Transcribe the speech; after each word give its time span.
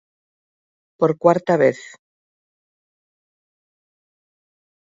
Por 0.99 1.11
cuarta 1.23 1.53
vez. 1.63 1.79